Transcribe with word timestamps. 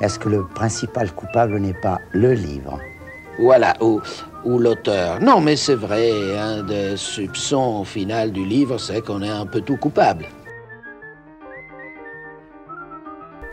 Est-ce 0.00 0.18
que 0.18 0.30
le 0.30 0.46
principal 0.46 1.12
coupable 1.12 1.58
n'est 1.58 1.74
pas 1.74 1.98
le 2.12 2.32
livre 2.32 2.80
Voilà, 3.38 3.76
ou, 3.82 4.00
ou 4.44 4.58
l'auteur. 4.58 5.20
Non, 5.20 5.40
mais 5.40 5.56
c'est 5.56 5.74
vrai, 5.74 6.38
un 6.38 6.62
des 6.62 6.96
soupçons 6.96 7.80
au 7.80 7.84
final 7.84 8.32
du 8.32 8.44
livre, 8.44 8.78
c'est 8.78 9.04
qu'on 9.04 9.22
est 9.22 9.28
un 9.28 9.46
peu 9.46 9.60
tout 9.60 9.76
coupable. 9.76 10.26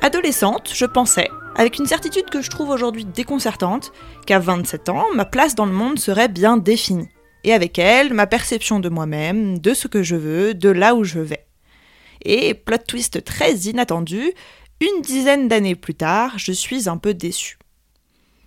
Adolescente, 0.01 0.71
je 0.73 0.85
pensais, 0.85 1.29
avec 1.57 1.79
une 1.79 1.85
certitude 1.85 2.29
que 2.29 2.41
je 2.41 2.49
trouve 2.49 2.69
aujourd'hui 2.69 3.03
déconcertante, 3.03 3.91
qu'à 4.25 4.39
27 4.39 4.87
ans, 4.87 5.05
ma 5.13 5.25
place 5.25 5.55
dans 5.55 5.65
le 5.65 5.73
monde 5.73 5.99
serait 5.99 6.29
bien 6.29 6.55
définie. 6.55 7.09
Et 7.47 7.53
avec 7.53 7.79
elle, 7.79 8.13
ma 8.13 8.27
perception 8.27 8.81
de 8.81 8.89
moi-même, 8.89 9.59
de 9.59 9.73
ce 9.73 9.87
que 9.87 10.03
je 10.03 10.17
veux, 10.17 10.53
de 10.53 10.67
là 10.67 10.95
où 10.95 11.05
je 11.05 11.19
vais. 11.19 11.47
Et, 12.25 12.53
plot 12.53 12.79
twist 12.85 13.23
très 13.23 13.53
inattendu, 13.53 14.33
une 14.81 15.01
dizaine 15.01 15.47
d'années 15.47 15.75
plus 15.75 15.95
tard, 15.95 16.37
je 16.37 16.51
suis 16.51 16.89
un 16.89 16.97
peu 16.97 17.13
déçue. 17.13 17.57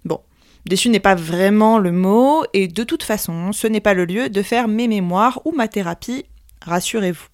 Bon, 0.05 0.21
déçu 0.67 0.91
n'est 0.91 1.01
pas 1.01 1.15
vraiment 1.15 1.79
le 1.79 1.93
mot, 1.93 2.45
et 2.53 2.69
de 2.69 2.85
toute 2.85 3.03
façon, 3.03 3.53
ce 3.53 3.67
n'est 3.67 3.81
pas 3.81 3.95
le 3.95 4.05
lieu 4.05 4.29
de 4.29 4.43
faire 4.43 4.69
mes 4.69 4.87
mémoires 4.87 5.41
ou 5.47 5.53
ma 5.53 5.67
thérapie, 5.67 6.27
rassurez-vous. 6.61 7.29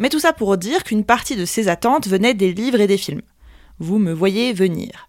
Mais 0.00 0.08
tout 0.08 0.18
ça 0.18 0.32
pour 0.32 0.56
dire 0.56 0.82
qu'une 0.82 1.04
partie 1.04 1.36
de 1.36 1.44
ces 1.44 1.68
attentes 1.68 2.08
venait 2.08 2.34
des 2.34 2.52
livres 2.52 2.80
et 2.80 2.88
des 2.88 2.98
films. 2.98 3.22
Vous 3.78 4.00
me 4.00 4.12
voyez 4.12 4.52
venir. 4.52 5.06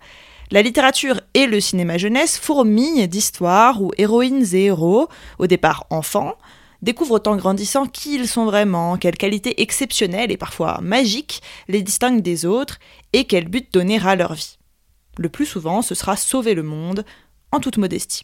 La 0.49 0.61
littérature 0.61 1.19
et 1.33 1.45
le 1.45 1.59
cinéma 1.59 1.97
jeunesse 1.97 2.37
fourmillent 2.37 3.09
d'histoires 3.09 3.81
où 3.81 3.91
héroïnes 3.97 4.45
et 4.53 4.65
héros, 4.65 5.09
au 5.39 5.47
départ 5.47 5.85
enfants, 5.89 6.35
découvrent 6.81 7.21
en 7.25 7.35
grandissant 7.35 7.85
qui 7.85 8.15
ils 8.15 8.29
sont 8.29 8.45
vraiment, 8.45 8.95
quelles 8.95 9.17
qualités 9.17 9.61
exceptionnelles 9.61 10.31
et 10.31 10.37
parfois 10.37 10.79
magiques 10.81 11.41
les 11.67 11.81
distinguent 11.81 12.21
des 12.21 12.45
autres 12.45 12.79
et 13.11 13.25
quel 13.25 13.49
but 13.49 13.73
donner 13.73 13.99
à 13.99 14.15
leur 14.15 14.35
vie. 14.35 14.57
Le 15.17 15.27
plus 15.27 15.45
souvent, 15.45 15.81
ce 15.81 15.95
sera 15.95 16.15
sauver 16.15 16.53
le 16.53 16.63
monde, 16.63 17.03
en 17.51 17.59
toute 17.59 17.77
modestie. 17.77 18.23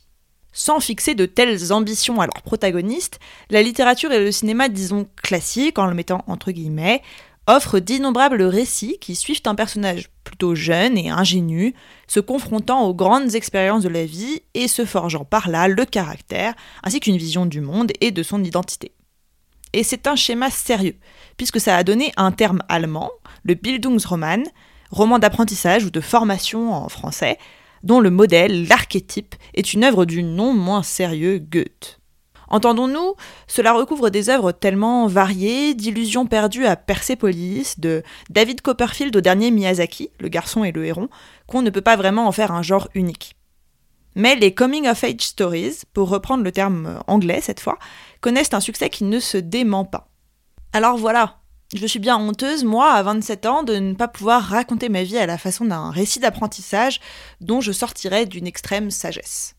Sans 0.54 0.80
fixer 0.80 1.16
de 1.16 1.26
telles 1.26 1.74
ambitions 1.74 2.22
à 2.22 2.28
leurs 2.28 2.44
protagonistes, 2.44 3.20
la 3.50 3.64
littérature 3.64 4.14
et 4.14 4.24
le 4.24 4.32
cinéma, 4.32 4.70
disons 4.70 5.08
classiques, 5.22 5.80
en 5.80 5.88
le 5.88 5.96
mettant 5.96 6.24
entre 6.28 6.52
guillemets, 6.52 7.02
offrent 7.48 7.80
d'innombrables 7.80 8.44
récits 8.44 8.98
qui 9.00 9.16
suivent 9.16 9.42
un 9.46 9.56
personnage 9.56 10.10
plutôt 10.24 10.56
jeune 10.56 10.98
et 10.98 11.10
ingénu, 11.10 11.74
se 12.08 12.20
confrontant 12.20 12.84
aux 12.84 12.94
grandes 12.94 13.36
expériences 13.36 13.84
de 13.84 13.90
la 13.90 14.06
vie 14.06 14.42
et 14.54 14.68
se 14.68 14.86
forgeant 14.86 15.26
par 15.26 15.50
là 15.50 15.68
le 15.68 15.86
caractère, 15.86 16.54
ainsi 16.84 17.00
qu'une 17.00 17.18
vision 17.18 17.46
du 17.46 17.62
monde 17.62 17.92
et 18.02 18.12
de 18.12 18.24
son 18.24 18.44
identité. 18.44 18.94
Et 19.74 19.84
c'est 19.84 20.08
un 20.08 20.16
schéma 20.16 20.50
sérieux, 20.50 20.96
puisque 21.36 21.60
ça 21.60 21.76
a 21.76 21.84
donné 21.84 22.14
un 22.16 22.32
terme 22.32 22.62
allemand, 22.70 23.12
le 23.44 23.56
Bildungsroman, 23.56 24.44
roman 24.92 25.20
d'apprentissage 25.20 25.84
ou 25.84 25.90
de 25.90 26.02
formation 26.02 26.74
en 26.74 26.88
français, 26.90 27.38
dont 27.82 28.00
le 28.00 28.12
modèle, 28.12 28.68
l'archétype, 28.68 29.36
est 29.56 29.74
une 29.74 29.84
œuvre 29.84 30.06
du 30.06 30.24
non 30.24 30.54
moins 30.54 30.84
sérieux 30.84 31.40
Goethe. 31.40 32.00
Entendons-nous, 32.54 33.16
cela 33.48 33.74
recouvre 33.74 34.12
des 34.12 34.30
œuvres 34.30 34.52
tellement 34.52 35.08
variées, 35.08 35.74
d'illusions 35.74 36.28
perdues 36.28 36.68
à 36.68 36.76
Persépolis, 36.76 37.80
de 37.80 38.04
David 38.30 38.62
Copperfield 38.62 39.16
au 39.16 39.22
dernier 39.22 39.50
Miyazaki, 39.50 40.12
Le 40.20 40.28
garçon 40.28 40.64
et 40.64 40.72
le 40.72 40.86
héron, 40.86 41.10
qu'on 41.48 41.64
ne 41.64 41.72
peut 41.72 41.82
pas 41.82 41.96
vraiment 41.96 42.28
en 42.28 42.32
faire 42.32 42.52
un 42.52 42.62
genre 42.62 42.90
unique. 42.94 43.36
Mais 44.14 44.36
les 44.36 44.54
coming 44.54 44.88
of 44.88 45.04
age 45.04 45.22
stories, 45.22 45.80
pour 45.94 46.10
reprendre 46.10 46.44
le 46.44 46.52
terme 46.52 47.02
anglais 47.08 47.42
cette 47.42 47.60
fois, 47.60 47.80
connaissent 48.22 48.54
un 48.54 48.60
succès 48.60 48.92
qui 48.92 49.06
ne 49.06 49.20
se 49.20 49.38
dément 49.38 49.84
pas. 49.84 50.12
Alors 50.74 50.98
voilà, 50.98 51.40
je 51.74 51.88
suis 51.88 51.98
bien 51.98 52.20
honteuse, 52.20 52.64
moi, 52.64 52.92
à 52.92 53.02
27 53.02 53.48
ans, 53.48 53.64
de 53.64 53.78
ne 53.78 53.96
pas 53.96 54.08
pouvoir 54.08 54.44
raconter 54.44 54.90
ma 54.90 55.02
vie 55.02 55.18
à 55.18 55.26
la 55.26 55.40
façon 55.40 55.66
d'un 55.66 55.90
récit 55.90 56.20
d'apprentissage 56.20 57.00
dont 57.42 57.62
je 57.62 57.72
sortirais 57.72 58.28
d'une 58.28 58.46
extrême 58.46 58.92
sagesse. 58.92 59.56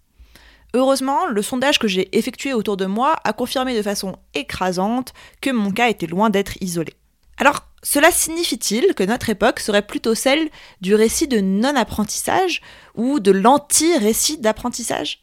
Heureusement, 0.75 1.27
le 1.27 1.41
sondage 1.41 1.79
que 1.79 1.87
j'ai 1.87 2.17
effectué 2.19 2.53
autour 2.53 2.77
de 2.77 2.87
moi 2.87 3.15
a 3.23 3.33
confirmé 3.33 3.77
de 3.77 3.83
façon 3.83 4.17
écrasante 4.35 5.15
que 5.41 5.51
mon 5.51 5.71
cas 5.71 5.89
était 5.89 6.09
loin 6.09 6.31
d'être 6.31 6.61
isolé. 6.61 6.95
Alors, 7.39 7.61
cela 7.85 8.11
signifie-t-il 8.11 8.95
que 8.95 9.05
notre 9.05 9.31
époque 9.31 9.61
serait 9.61 9.87
plutôt 9.87 10.17
celle 10.17 10.49
du 10.81 10.97
récit 10.97 11.29
de 11.29 11.41
non-apprentissage 11.41 12.61
ou 12.97 13.21
de 13.21 13.31
l'anti-récit 13.31 14.39
d'apprentissage? 14.39 15.23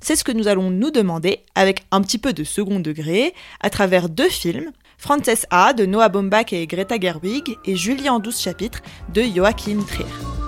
C'est 0.00 0.14
ce 0.14 0.24
que 0.24 0.32
nous 0.32 0.46
allons 0.46 0.70
nous 0.70 0.90
demander 0.90 1.40
avec 1.56 1.84
un 1.90 2.00
petit 2.00 2.18
peu 2.18 2.32
de 2.32 2.44
second 2.44 2.78
degré 2.78 3.34
à 3.60 3.70
travers 3.70 4.08
deux 4.08 4.28
films, 4.28 4.70
Frances 4.98 5.46
A 5.50 5.72
de 5.72 5.84
Noah 5.84 6.10
Baumbach 6.10 6.52
et 6.52 6.66
Greta 6.68 6.98
Gerwig 7.00 7.56
et 7.64 7.74
Julie 7.74 8.08
en 8.08 8.20
12 8.20 8.40
chapitres 8.40 8.82
de 9.12 9.22
Joachim 9.22 9.82
Trier. 9.84 10.41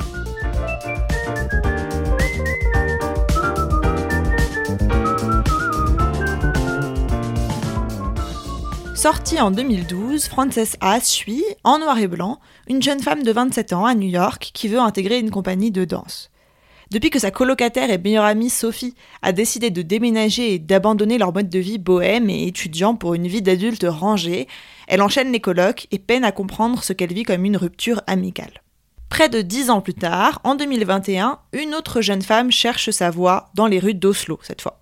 Sortie 9.05 9.39
en 9.39 9.51
2012, 9.51 10.29
Frances 10.29 10.79
A 10.81 10.99
suit, 10.99 11.45
en 11.63 11.79
noir 11.79 11.99
et 11.99 12.07
blanc, 12.07 12.41
une 12.69 12.83
jeune 12.83 13.03
femme 13.03 13.23
de 13.23 13.33
27 13.33 13.75
ans 13.75 13.85
à 13.85 13.95
New 13.95 14.09
York 14.09 14.51
qui 14.55 14.67
veut 14.67 14.79
intégrer 14.79 15.19
une 15.19 15.31
compagnie 15.31 15.71
de 15.71 15.85
danse. 15.85 16.31
Depuis 16.91 17.11
que 17.11 17.19
sa 17.19 17.31
colocataire 17.31 17.91
et 17.91 17.99
meilleure 17.99 18.25
amie 18.25 18.49
Sophie 18.49 18.95
a 19.21 19.33
décidé 19.33 19.69
de 19.69 19.83
déménager 19.83 20.55
et 20.55 20.59
d'abandonner 20.59 21.19
leur 21.19 21.35
mode 21.35 21.51
de 21.51 21.59
vie 21.59 21.77
bohème 21.77 22.31
et 22.31 22.47
étudiant 22.47 22.95
pour 22.95 23.13
une 23.13 23.27
vie 23.27 23.43
d'adulte 23.43 23.85
rangée, 23.87 24.49
elle 24.89 25.03
enchaîne 25.03 25.33
les 25.33 25.41
colocs 25.41 25.87
et 25.91 25.99
peine 25.99 26.25
à 26.25 26.33
comprendre 26.33 26.83
ce 26.83 26.95
qu'elle 26.95 27.13
vit 27.13 27.25
comme 27.25 27.45
une 27.45 27.59
rupture 27.59 28.01
amicale. 28.07 28.63
Près 29.11 29.29
de 29.29 29.43
dix 29.43 29.69
ans 29.69 29.83
plus 29.83 29.93
tard, 29.93 30.41
en 30.45 30.55
2021, 30.55 31.41
une 31.53 31.75
autre 31.75 32.01
jeune 32.01 32.23
femme 32.23 32.51
cherche 32.51 32.89
sa 32.89 33.11
voie 33.11 33.51
dans 33.53 33.67
les 33.67 33.81
rues 33.81 33.93
d'Oslo 33.93 34.39
cette 34.43 34.63
fois. 34.63 34.81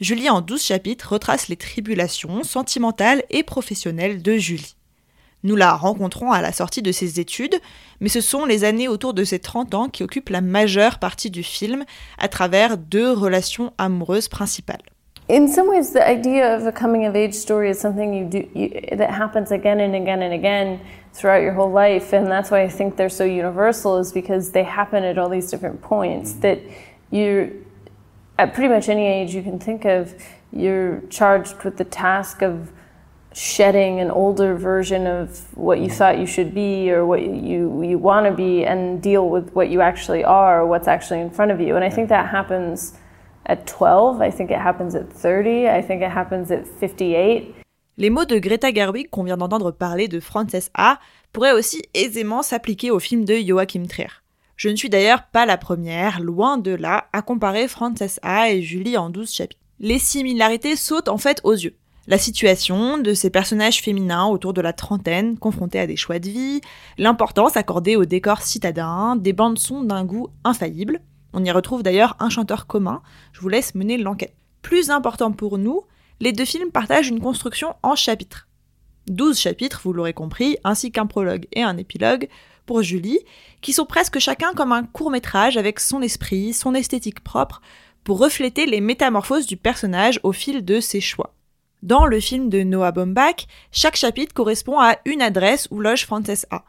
Julie, 0.00 0.30
en 0.30 0.42
douze 0.42 0.62
chapitres, 0.62 1.12
retrace 1.12 1.48
les 1.48 1.56
tribulations 1.56 2.44
sentimentales 2.44 3.24
et 3.30 3.42
professionnelles 3.42 4.22
de 4.22 4.36
Julie. 4.36 4.76
Nous 5.42 5.56
la 5.56 5.74
rencontrons 5.74 6.30
à 6.30 6.40
la 6.40 6.52
sortie 6.52 6.82
de 6.82 6.92
ses 6.92 7.18
études, 7.18 7.56
mais 8.00 8.08
ce 8.08 8.20
sont 8.20 8.44
les 8.44 8.62
années 8.62 8.86
autour 8.86 9.12
de 9.12 9.24
ses 9.24 9.40
30 9.40 9.74
ans 9.74 9.88
qui 9.88 10.04
occupent 10.04 10.28
la 10.28 10.40
majeure 10.40 11.00
partie 11.00 11.30
du 11.30 11.42
film 11.42 11.84
à 12.16 12.28
travers 12.28 12.78
deux 12.78 13.10
relations 13.10 13.72
amoureuses 13.76 14.28
principales. 14.28 14.82
In 15.28 15.48
some 15.48 15.68
ways, 15.68 15.92
the 15.92 16.08
idea 16.08 16.56
of 16.56 16.64
a 16.66 16.72
coming 16.72 17.04
of 17.04 17.16
age 17.16 17.34
story 17.34 17.68
is 17.68 17.74
something 17.74 18.14
you 18.14 18.24
do 18.24 18.44
you, 18.54 18.70
that 18.96 19.10
happens 19.10 19.50
again 19.50 19.80
and 19.80 19.94
again 19.94 20.22
and 20.22 20.32
again 20.32 20.78
throughout 21.12 21.42
your 21.42 21.54
whole 21.54 21.70
life, 21.70 22.14
and 22.14 22.28
that's 22.28 22.50
why 22.50 22.62
I 22.62 22.68
think 22.68 22.96
they're 22.96 23.10
so 23.10 23.24
universal, 23.24 23.98
is 23.98 24.12
because 24.12 24.52
they 24.52 24.62
happen 24.62 25.02
at 25.02 25.18
all 25.18 25.28
these 25.28 25.50
different 25.50 25.82
points. 25.82 26.34
That 26.40 26.60
you 27.10 27.64
at 28.38 28.54
pretty 28.54 28.68
much 28.68 28.88
any 28.88 29.06
age 29.06 29.34
you 29.34 29.42
can 29.42 29.58
think 29.58 29.84
of, 29.84 30.14
you're 30.52 31.02
charged 31.10 31.62
with 31.64 31.76
the 31.76 31.84
task 31.84 32.42
of 32.42 32.72
shedding 33.34 34.00
an 34.00 34.10
older 34.10 34.54
version 34.54 35.06
of 35.06 35.56
what 35.56 35.80
you 35.80 35.90
thought 35.90 36.18
you 36.18 36.26
should 36.26 36.54
be 36.54 36.90
or 36.90 37.04
what 37.04 37.22
you, 37.22 37.82
you 37.82 37.98
want 37.98 38.26
to 38.26 38.32
be 38.32 38.64
and 38.64 39.02
deal 39.02 39.28
with 39.28 39.52
what 39.52 39.68
you 39.68 39.80
actually 39.80 40.24
are 40.24 40.62
or 40.62 40.66
what's 40.66 40.88
actually 40.88 41.20
in 41.20 41.30
front 41.30 41.50
of 41.50 41.60
you. 41.60 41.76
And 41.76 41.84
I 41.84 41.90
think 41.90 42.08
that 42.08 42.28
happens 42.28 42.94
at 43.46 43.66
12, 43.66 44.20
I 44.20 44.30
think 44.30 44.50
it 44.50 44.58
happens 44.58 44.94
at 44.94 45.12
30, 45.12 45.68
I 45.68 45.82
think 45.82 46.02
it 46.02 46.10
happens 46.10 46.50
at 46.50 46.66
58. 46.66 47.54
Les 47.96 48.10
mots 48.10 48.26
de 48.26 48.38
Greta 48.38 48.72
Gerwig 48.72 49.08
qu'on 49.10 49.24
vient 49.24 49.36
d'entendre 49.36 49.72
parler 49.72 50.06
de 50.08 50.20
Frances 50.20 50.70
A 50.74 50.98
pourraient 51.32 51.52
aussi 51.52 51.82
aisément 51.94 52.42
s'appliquer 52.42 52.90
au 52.90 52.98
film 52.98 53.24
de 53.24 53.34
Joachim 53.34 53.86
Trier. 53.88 54.08
Je 54.58 54.68
ne 54.68 54.74
suis 54.74 54.90
d'ailleurs 54.90 55.22
pas 55.22 55.46
la 55.46 55.56
première, 55.56 56.18
loin 56.18 56.58
de 56.58 56.72
là, 56.72 57.06
à 57.12 57.22
comparer 57.22 57.68
Frances 57.68 58.18
A 58.22 58.50
et 58.50 58.60
Julie 58.60 58.96
en 58.96 59.08
12 59.08 59.30
chapitres. 59.30 59.60
Les 59.78 60.00
similarités 60.00 60.74
sautent 60.74 61.08
en 61.08 61.16
fait 61.16 61.40
aux 61.44 61.52
yeux. 61.52 61.76
La 62.08 62.18
situation 62.18 62.98
de 62.98 63.14
ces 63.14 63.30
personnages 63.30 63.80
féminins 63.80 64.26
autour 64.26 64.52
de 64.54 64.60
la 64.60 64.72
trentaine, 64.72 65.38
confrontés 65.38 65.78
à 65.78 65.86
des 65.86 65.94
choix 65.94 66.18
de 66.18 66.28
vie, 66.28 66.60
l'importance 66.96 67.56
accordée 67.56 67.94
au 67.94 68.04
décor 68.04 68.42
citadin, 68.42 69.14
des 69.14 69.32
bandes 69.32 69.60
son 69.60 69.84
d'un 69.84 70.04
goût 70.04 70.26
infaillible. 70.42 71.02
On 71.32 71.44
y 71.44 71.52
retrouve 71.52 71.84
d'ailleurs 71.84 72.16
un 72.18 72.28
chanteur 72.28 72.66
commun, 72.66 73.00
je 73.32 73.40
vous 73.40 73.48
laisse 73.48 73.76
mener 73.76 73.96
l'enquête. 73.96 74.34
Plus 74.62 74.90
important 74.90 75.30
pour 75.30 75.58
nous, 75.58 75.82
les 76.18 76.32
deux 76.32 76.44
films 76.44 76.72
partagent 76.72 77.10
une 77.10 77.20
construction 77.20 77.76
en 77.84 77.94
chapitres. 77.94 78.48
12 79.06 79.38
chapitres, 79.38 79.82
vous 79.84 79.92
l'aurez 79.92 80.14
compris, 80.14 80.56
ainsi 80.64 80.90
qu'un 80.90 81.06
prologue 81.06 81.46
et 81.52 81.62
un 81.62 81.76
épilogue, 81.76 82.28
pour 82.68 82.82
Julie, 82.82 83.20
qui 83.62 83.72
sont 83.72 83.86
presque 83.86 84.18
chacun 84.18 84.52
comme 84.52 84.72
un 84.72 84.84
court 84.84 85.10
métrage 85.10 85.56
avec 85.56 85.80
son 85.80 86.02
esprit, 86.02 86.52
son 86.52 86.74
esthétique 86.74 87.24
propre, 87.24 87.62
pour 88.04 88.18
refléter 88.18 88.66
les 88.66 88.82
métamorphoses 88.82 89.46
du 89.46 89.56
personnage 89.56 90.20
au 90.22 90.32
fil 90.32 90.64
de 90.64 90.78
ses 90.78 91.00
choix. 91.00 91.34
Dans 91.82 92.04
le 92.04 92.20
film 92.20 92.50
de 92.50 92.62
Noah 92.62 92.92
Baumbach, 92.92 93.46
chaque 93.72 93.96
chapitre 93.96 94.34
correspond 94.34 94.78
à 94.78 94.96
une 95.06 95.22
adresse 95.22 95.66
où 95.70 95.80
loge 95.80 96.04
Frances 96.04 96.44
A. 96.50 96.64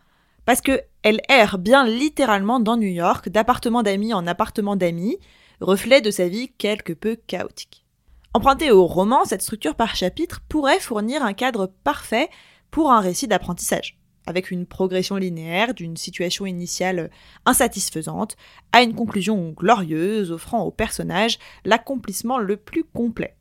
Parce 0.45 0.61
que 0.61 0.81
elle 1.03 1.21
erre 1.27 1.57
bien 1.57 1.85
littéralement 1.85 2.61
dans 2.61 2.77
New 2.77 2.87
York, 2.87 3.27
d'appartement 3.27 3.83
d'amis 3.83 4.13
en 4.13 4.25
appartement 4.25 4.77
d'amis, 4.77 5.17
reflet 5.59 5.99
de 5.99 6.11
sa 6.11 6.29
vie 6.29 6.49
quelque 6.57 6.93
peu 6.93 7.17
chaotique. 7.27 7.85
Empruntée 8.33 8.71
au 8.71 8.85
roman, 8.85 9.25
cette 9.25 9.41
structure 9.41 9.75
par 9.75 9.97
chapitre 9.97 10.39
pourrait 10.47 10.79
fournir 10.79 11.23
un 11.23 11.33
cadre 11.33 11.69
parfait 11.83 12.29
pour 12.71 12.89
un 12.91 13.01
récit 13.01 13.27
d'apprentissage, 13.27 13.98
avec 14.29 14.51
une 14.51 14.65
progression 14.65 15.15
linéaire 15.15 15.73
d'une 15.73 15.97
situation 15.97 16.45
initiale 16.45 17.09
insatisfaisante 17.45 18.37
à 18.71 18.83
une 18.83 18.95
conclusion 18.95 19.49
glorieuse 19.49 20.31
offrant 20.31 20.61
au 20.61 20.71
personnage 20.71 21.39
l'accomplissement 21.65 22.37
le 22.37 22.55
plus 22.55 22.83
complet. 22.83 23.35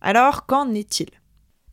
Alors, 0.00 0.46
qu'en 0.46 0.72
est-il? 0.72 1.10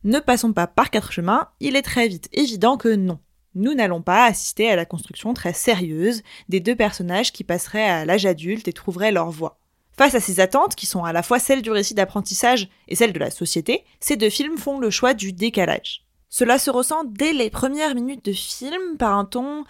Ne 0.02 0.18
passons 0.18 0.52
pas 0.52 0.66
par 0.66 0.90
quatre 0.90 1.12
chemins, 1.12 1.48
il 1.60 1.76
est 1.76 1.82
très 1.82 2.08
vite 2.08 2.28
évident 2.32 2.76
que 2.76 2.94
non. 2.94 3.18
Nous 3.54 3.74
n'allons 3.74 4.02
pas 4.02 4.26
assister 4.26 4.70
à 4.70 4.76
la 4.76 4.84
construction 4.84 5.34
très 5.34 5.52
sérieuse 5.52 6.22
des 6.48 6.60
deux 6.60 6.76
personnages 6.76 7.32
qui 7.32 7.44
passeraient 7.44 7.88
à 7.88 8.04
l'âge 8.04 8.26
adulte 8.26 8.68
et 8.68 8.72
trouveraient 8.72 9.12
leur 9.12 9.30
voie. 9.30 9.58
Face 9.96 10.14
à 10.14 10.20
ces 10.20 10.40
attentes, 10.40 10.76
qui 10.76 10.86
sont 10.86 11.04
à 11.04 11.12
la 11.12 11.22
fois 11.22 11.38
celles 11.38 11.62
du 11.62 11.70
récit 11.70 11.94
d'apprentissage 11.94 12.68
et 12.88 12.94
celles 12.94 13.12
de 13.12 13.18
la 13.18 13.30
société, 13.30 13.84
ces 14.00 14.16
deux 14.16 14.30
films 14.30 14.56
font 14.56 14.78
le 14.78 14.90
choix 14.90 15.14
du 15.14 15.32
décalage. 15.32 16.06
Cela 16.30 16.58
se 16.58 16.70
ressent 16.70 17.02
dès 17.04 17.32
les 17.32 17.50
premières 17.50 17.94
minutes 17.94 18.24
de 18.24 18.32
film 18.32 18.96
par 18.98 19.18
un 19.18 19.24
ton, 19.24 19.64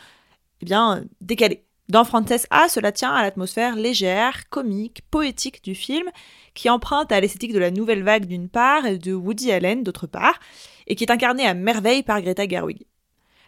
eh 0.61 0.67
bien, 0.67 1.03
décalé. 1.21 1.65
Dans 1.89 2.05
Frances 2.05 2.47
A, 2.51 2.69
cela 2.69 2.93
tient 2.93 3.12
à 3.12 3.23
l'atmosphère 3.23 3.75
légère, 3.75 4.49
comique, 4.49 5.03
poétique 5.11 5.65
du 5.65 5.75
film, 5.75 6.09
qui 6.55 6.71
emprunte 6.71 7.11
à 7.11 7.21
l'esthétique 7.21 7.53
de 7.53 7.59
la 7.59 7.73
nouvelle 7.73 8.05
vague 8.05 8.27
d'une 8.27 8.49
part 8.49 8.87
et 8.87 8.99
de 8.99 9.12
Woody 9.12 9.51
Allen 9.51 9.83
d'autre 9.83 10.07
part, 10.07 10.39
et 10.87 10.95
qui 10.95 11.03
est 11.03 11.11
incarné 11.11 11.47
à 11.47 11.55
merveille 11.55 12.05
par 12.05 12.21
Greta 12.21 12.47
Gerwig. 12.47 12.87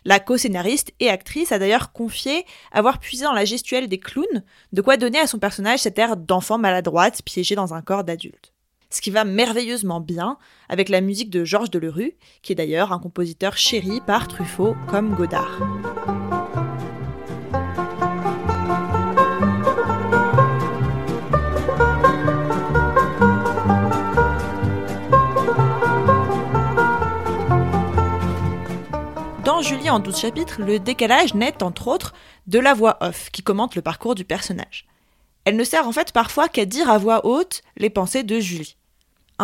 La 0.05 0.19
co-scénariste 0.19 0.93
et 0.99 1.09
actrice 1.09 1.53
a 1.53 1.61
d'ailleurs 1.61 1.93
confié 1.93 2.45
avoir 2.73 2.99
puisé 2.99 3.25
dans 3.25 3.33
la 3.33 3.45
gestuelle 3.45 3.89
des 3.89 4.01
clowns, 4.01 4.43
de 4.73 4.83
quoi 4.83 4.97
donner 4.97 5.21
à 5.21 5.29
son 5.29 5.39
personnage 5.39 5.81
cet 5.81 5.99
air 5.99 6.17
d'enfant 6.17 6.59
maladroite 6.59 7.23
piégé 7.23 7.55
dans 7.55 7.75
un 7.75 7.83
corps 7.83 8.03
d'adulte. 8.03 8.52
Ce 8.93 9.01
qui 9.01 9.11
va 9.11 9.25
merveilleusement 9.25 10.01
bien 10.01 10.39
avec 10.69 10.89
la 10.89 11.01
musique 11.01 11.31
de 11.31 11.45
Georges 11.45 11.71
Delerue, 11.71 12.15
qui 12.43 12.53
est 12.53 12.57
d'ailleurs 12.57 12.93
un 12.93 12.99
compositeur 12.99 13.57
chéri 13.57 14.01
par 14.07 14.29
Truffaut 14.29 14.77
comme 14.89 15.15
Godard. 15.15 15.61
Julie 29.63 29.91
en 29.91 30.01
12 30.01 30.19
chapitres, 30.19 30.61
le 30.61 30.81
décalage 30.81 31.35
naît 31.35 31.63
entre 31.63 31.87
autres 31.87 32.13
de 32.49 32.59
la 32.59 32.75
voix 32.75 32.99
off 33.01 33.31
qui 33.31 33.43
commente 33.43 33.77
le 33.77 33.83
parcours 33.83 34.17
du 34.17 34.25
personnage. 34.25 34.87
Elle 35.45 35.57
ne 35.57 35.65
sert 35.65 35.87
en 35.87 35.93
fait 35.93 36.13
parfois 36.13 36.49
qu'à 36.49 36.65
dire 36.65 36.91
à 36.91 36.99
voix 36.99 37.25
haute 37.25 37.63
les 37.77 37.91
pensées 37.91 38.25
de 38.25 38.41
Julie. 38.41 38.77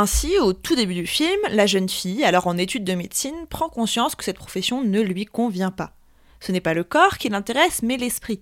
Ainsi, 0.01 0.39
au 0.39 0.53
tout 0.53 0.77
début 0.77 0.95
du 0.95 1.09
film, 1.09 1.41
la 1.51 1.67
jeune 1.67 1.89
fille, 1.89 2.23
alors 2.23 2.47
en 2.47 2.57
études 2.57 2.85
de 2.85 2.95
médecine, 2.95 3.49
prend 3.51 3.69
conscience 3.69 4.15
que 4.15 4.23
cette 4.23 4.39
profession 4.39 4.85
ne 4.85 5.01
lui 5.01 5.25
convient 5.25 5.73
pas. 5.73 5.91
Ce 6.39 6.53
n'est 6.53 6.61
pas 6.61 6.73
le 6.73 6.85
corps 6.85 7.19
qui 7.19 7.29
l'intéresse, 7.29 7.83
mais 7.83 7.97
l'esprit. 7.97 8.41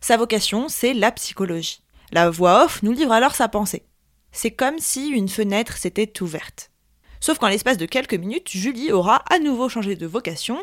Sa 0.00 0.16
vocation, 0.16 0.68
c'est 0.68 0.94
la 0.94 1.10
psychologie. 1.10 1.82
La 2.12 2.30
voix 2.30 2.64
off 2.64 2.84
nous 2.84 2.92
livre 2.92 3.10
alors 3.10 3.34
sa 3.34 3.48
pensée. 3.48 3.82
C'est 4.30 4.52
comme 4.52 4.78
si 4.78 5.08
une 5.08 5.28
fenêtre 5.28 5.76
s'était 5.76 6.22
ouverte. 6.22 6.70
Sauf 7.18 7.38
qu'en 7.38 7.48
l'espace 7.48 7.78
de 7.78 7.86
quelques 7.86 8.14
minutes, 8.14 8.50
Julie 8.52 8.92
aura 8.92 9.24
à 9.28 9.40
nouveau 9.40 9.68
changé 9.68 9.96
de 9.96 10.06
vocation 10.06 10.56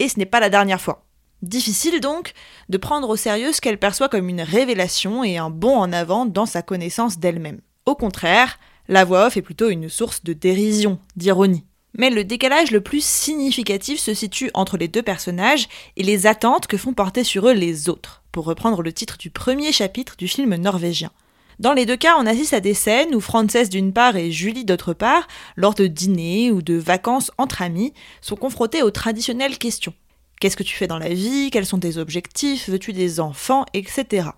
et 0.00 0.08
ce 0.08 0.18
n'est 0.18 0.26
pas 0.26 0.40
la 0.40 0.50
dernière 0.50 0.80
fois. 0.80 1.06
Difficile 1.42 2.00
donc 2.00 2.32
de 2.68 2.78
prendre 2.78 3.08
au 3.08 3.14
sérieux 3.14 3.52
ce 3.52 3.60
qu'elle 3.60 3.78
perçoit 3.78 4.08
comme 4.08 4.28
une 4.28 4.42
révélation 4.42 5.22
et 5.22 5.38
un 5.38 5.50
bond 5.50 5.76
en 5.76 5.92
avant 5.92 6.26
dans 6.26 6.46
sa 6.46 6.62
connaissance 6.62 7.20
d'elle-même. 7.20 7.60
Au 7.86 7.94
contraire, 7.94 8.58
la 8.88 9.04
voix 9.04 9.26
off 9.26 9.36
est 9.36 9.42
plutôt 9.42 9.68
une 9.70 9.88
source 9.88 10.24
de 10.24 10.32
dérision, 10.32 10.98
d'ironie. 11.16 11.64
Mais 11.96 12.10
le 12.10 12.24
décalage 12.24 12.70
le 12.70 12.80
plus 12.80 13.04
significatif 13.04 14.00
se 14.00 14.14
situe 14.14 14.50
entre 14.52 14.76
les 14.76 14.88
deux 14.88 15.02
personnages 15.02 15.68
et 15.96 16.02
les 16.02 16.26
attentes 16.26 16.66
que 16.66 16.76
font 16.76 16.92
porter 16.92 17.22
sur 17.22 17.48
eux 17.48 17.52
les 17.52 17.88
autres, 17.88 18.22
pour 18.32 18.44
reprendre 18.44 18.82
le 18.82 18.92
titre 18.92 19.16
du 19.16 19.30
premier 19.30 19.72
chapitre 19.72 20.16
du 20.16 20.26
film 20.26 20.54
norvégien. 20.56 21.12
Dans 21.60 21.72
les 21.72 21.86
deux 21.86 21.96
cas, 21.96 22.16
on 22.18 22.26
assiste 22.26 22.52
à 22.52 22.58
des 22.58 22.74
scènes 22.74 23.14
où 23.14 23.20
Frances 23.20 23.70
d'une 23.70 23.92
part 23.92 24.16
et 24.16 24.32
Julie 24.32 24.64
d'autre 24.64 24.92
part, 24.92 25.28
lors 25.56 25.74
de 25.74 25.86
dîners 25.86 26.50
ou 26.50 26.62
de 26.62 26.74
vacances 26.74 27.30
entre 27.38 27.62
amis, 27.62 27.92
sont 28.20 28.34
confrontées 28.34 28.82
aux 28.82 28.90
traditionnelles 28.90 29.58
questions. 29.58 29.94
Qu'est-ce 30.40 30.56
que 30.56 30.64
tu 30.64 30.76
fais 30.76 30.88
dans 30.88 30.98
la 30.98 31.14
vie? 31.14 31.50
Quels 31.52 31.64
sont 31.64 31.78
tes 31.78 31.96
objectifs? 31.96 32.68
Veux-tu 32.68 32.92
des 32.92 33.20
enfants? 33.20 33.64
Etc. 33.72 34.28